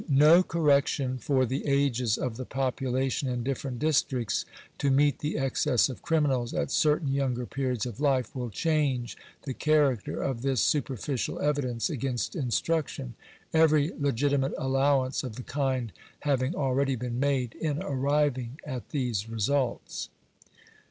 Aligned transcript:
No 0.09 0.41
correction 0.41 1.19
for 1.19 1.45
the 1.45 1.63
ages 1.67 2.17
of 2.17 2.35
the 2.35 2.43
population 2.43 3.29
in 3.29 3.43
different 3.43 3.77
districts, 3.77 4.45
to 4.79 4.89
meet 4.89 5.19
the 5.19 5.37
excess 5.37 5.89
of 5.89 6.01
criminals 6.01 6.55
at 6.55 6.71
certain 6.71 7.09
younger 7.13 7.45
periods 7.45 7.85
of 7.85 7.99
life, 7.99 8.35
will 8.35 8.49
change 8.49 9.15
the 9.43 9.53
character 9.53 10.19
of 10.19 10.41
this 10.41 10.59
superficial 10.59 11.39
evidence 11.39 11.87
against 11.87 12.35
instruction; 12.35 13.13
every 13.53 13.91
legitimate 13.95 14.55
allowance 14.57 15.23
of 15.23 15.35
the 15.35 15.43
kind 15.43 15.91
having 16.21 16.55
already 16.55 16.95
been 16.95 17.19
made 17.19 17.53
in 17.53 17.77
arriving 17.83 18.59
at 18.65 18.89
these 18.89 19.29
results. 19.29 20.09